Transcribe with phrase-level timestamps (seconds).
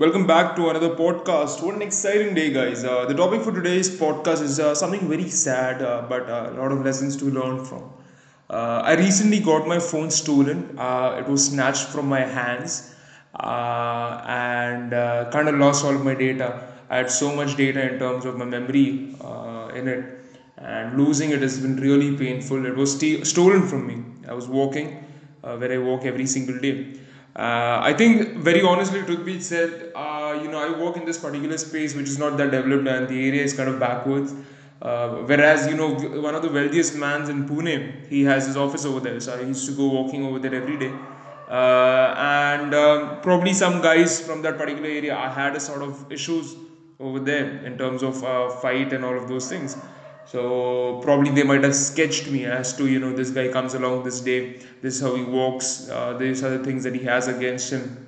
[0.00, 1.62] Welcome back to another podcast.
[1.62, 2.84] What an exciting day, guys.
[2.84, 6.54] Uh, the topic for today's podcast is uh, something very sad, uh, but uh, a
[6.58, 7.82] lot of lessons to learn from.
[8.48, 10.78] Uh, I recently got my phone stolen.
[10.78, 12.94] Uh, it was snatched from my hands
[13.40, 14.90] and
[15.34, 16.48] kind of lost all of my data.
[16.88, 19.14] I had so much data in terms of my memory
[19.80, 20.04] in it,
[20.56, 22.64] and losing it has been really painful.
[22.64, 24.02] It was st- stolen from me.
[24.26, 24.88] I was walking
[25.42, 26.94] where I walk every single day.
[27.36, 31.18] Uh, I think, very honestly, truth be said, uh, you know, I work in this
[31.18, 34.34] particular space which is not that developed and the area is kind of backwards.
[34.82, 38.84] Uh, whereas, you know, one of the wealthiest mans in Pune, he has his office
[38.84, 39.20] over there.
[39.20, 40.92] So I used to go walking over there every day.
[41.48, 46.10] Uh, and um, probably some guys from that particular area, I had a sort of
[46.10, 46.56] issues
[46.98, 49.76] over there in terms of uh, fight and all of those things.
[50.30, 54.04] So probably they might have sketched me as to you know this guy comes along
[54.04, 57.26] this day, this is how he walks, uh, these are the things that he has
[57.26, 58.06] against him,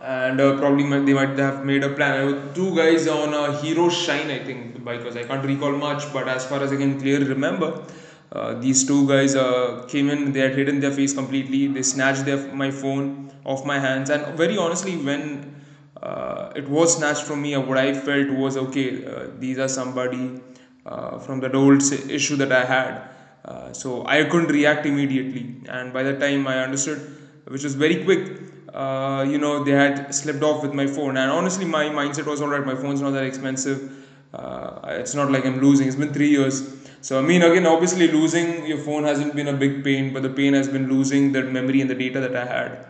[0.00, 2.26] and uh, probably might, they might have made a plan.
[2.26, 6.26] Was two guys on a Hero Shine, I think, because I can't recall much, but
[6.26, 7.84] as far as I can clearly remember.
[8.32, 12.24] Uh, these two guys uh, came in they had hidden their face completely they snatched
[12.24, 15.54] their, my phone off my hands and very honestly when
[16.02, 20.40] uh, it was snatched from me what i felt was okay uh, these are somebody
[20.86, 23.08] uh, from that old issue that I had.
[23.44, 27.00] Uh, so I couldn't react immediately, and by the time I understood,
[27.48, 28.40] which was very quick,
[28.72, 31.16] uh, you know, they had slipped off with my phone.
[31.16, 32.64] And honestly, my mindset was alright.
[32.64, 34.06] My phone's not that expensive.
[34.32, 35.88] Uh, it's not like I'm losing.
[35.88, 36.74] It's been three years.
[37.00, 40.30] So I mean, again, obviously, losing your phone hasn't been a big pain, but the
[40.30, 42.86] pain has been losing the memory and the data that I had.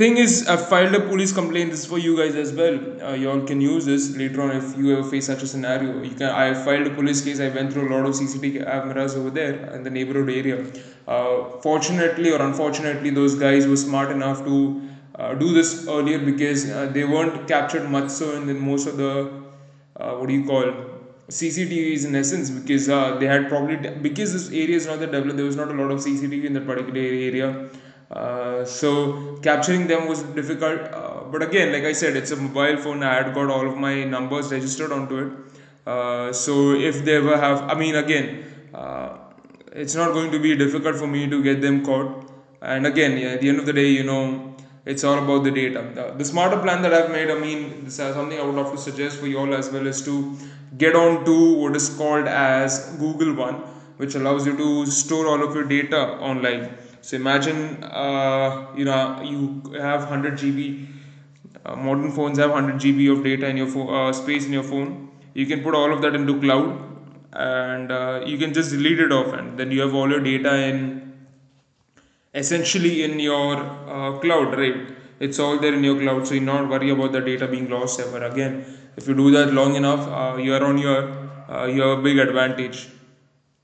[0.00, 1.72] Thing is i filed a police complaint.
[1.72, 2.76] This is for you guys as well.
[3.06, 6.02] Uh, you all can use this later on if you ever face such a scenario.
[6.02, 7.42] You can i filed a police case.
[7.46, 10.56] I went through a lot of cctv cameras over there in the neighborhood area.
[11.06, 11.34] Uh,
[11.66, 14.54] fortunately or unfortunately those guys were smart enough to
[15.16, 18.96] uh, do this earlier because uh, they weren't captured much so in the, most of
[18.96, 19.12] the
[19.98, 20.72] uh, what do you call
[21.28, 23.76] CCTVs in essence because uh, they had probably
[24.08, 26.60] because this area is not that developed there was not a lot of CCTV in
[26.60, 27.52] that particular area
[28.10, 32.76] uh, so capturing them was difficult uh, but again like i said it's a mobile
[32.76, 33.02] phone.
[33.02, 35.32] I had got all of my numbers registered onto it.
[35.86, 38.26] Uh, so if they ever have i mean again
[38.74, 39.16] uh,
[39.72, 42.26] it's not going to be difficult for me to get them caught.
[42.60, 45.50] And again yeah, at the end of the day you know it's all about the
[45.50, 45.86] data.
[45.94, 48.72] The, the smarter plan that i've made i mean this is something i would love
[48.72, 50.36] to suggest for you all as well is to
[50.78, 53.56] get on to what is called as google one
[53.98, 56.00] which allows you to store all of your data
[56.30, 56.64] online
[57.02, 60.86] so imagine, uh, you know, you have 100 GB.
[61.64, 64.62] Uh, modern phones have 100 GB of data in your phone, uh, space in your
[64.62, 65.10] phone.
[65.34, 66.78] You can put all of that into cloud,
[67.32, 70.54] and uh, you can just delete it off, and then you have all your data
[70.56, 71.14] in
[72.34, 74.94] essentially in your uh, cloud, right?
[75.20, 77.98] It's all there in your cloud, so you not worry about the data being lost
[78.00, 78.64] ever again.
[78.96, 81.00] If you do that long enough, uh, year on year,
[81.68, 82.88] you have a big advantage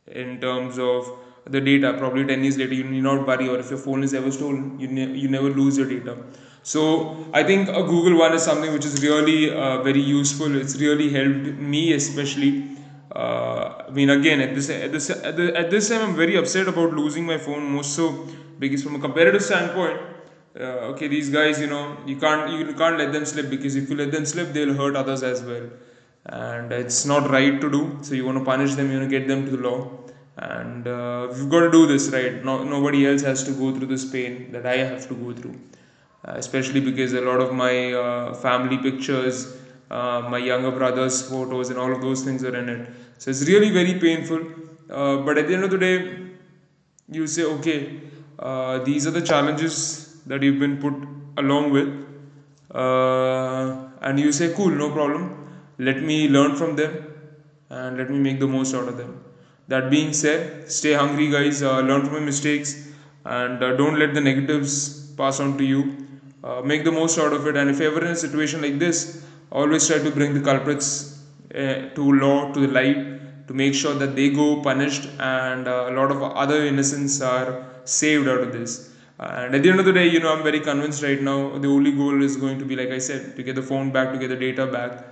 [0.07, 1.09] in terms of
[1.49, 1.95] the data.
[1.99, 4.79] Probably 10 years later you need not worry or if your phone is ever stolen
[4.81, 6.17] you, ne- you never lose your data.
[6.63, 10.57] So i think a google one is something which is really uh, very useful.
[10.57, 12.53] It's really helped me especially
[13.15, 16.37] uh, i mean again at this at this at, the, at this time i'm very
[16.37, 18.27] upset about losing my phone most so
[18.59, 19.99] because from a comparative standpoint
[20.61, 23.89] uh, okay these guys you know you can't you can't let them slip because if
[23.91, 25.69] you let them slip they'll hurt others as well.
[26.29, 29.19] And it's not right to do so you want to punish them you want to
[29.19, 29.79] get them to the law
[30.37, 32.45] and uh, we've got to do this right?
[32.45, 35.59] No, nobody else has to go through this pain that i have to go through.
[36.25, 39.57] Uh, especially because a lot of my uh, family pictures
[39.91, 42.89] uh, my younger brother's photos and all of those things are in it.
[43.19, 44.41] So it's really very painful.
[44.91, 46.19] Uh, but at the end of the day
[47.09, 48.01] you say okay
[48.85, 50.95] these are the challenges that you've been put
[51.39, 51.89] along with.
[52.75, 55.49] And you say cool no problem.
[55.79, 57.15] Let me learn from them
[57.71, 59.23] and let me make the most out of them
[59.69, 61.63] that being said stay hungry guys.
[61.63, 62.89] Uh, learn from your mistakes
[63.25, 66.07] and uh, don't let the negatives pass on to you.
[66.45, 67.57] Uh, make the most out of it.
[67.57, 71.23] And if you're ever in a situation like this always try to bring the culprits
[71.55, 75.87] uh, to law to the light to make sure that they go punished and uh,
[75.89, 78.93] a lot of other innocents are saved out of this.
[79.19, 81.69] And at the end of the day you know i'm very convinced right now the
[81.69, 84.19] only goal is going to be like i said to get the phone back to
[84.19, 85.05] get the data back.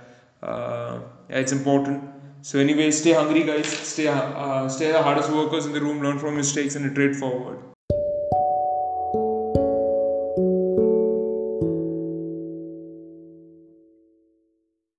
[0.43, 0.99] Uh,
[1.29, 2.03] it's important
[2.45, 3.67] so anyway, stay hungry, guys.
[3.91, 6.01] Stay uh, stay the hardest workers in the room.
[6.01, 7.57] Learn from mistakes and iterate forward.